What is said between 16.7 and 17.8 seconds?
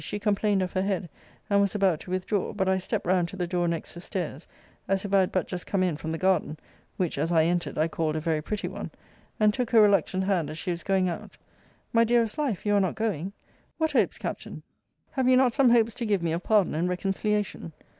and reconciliation?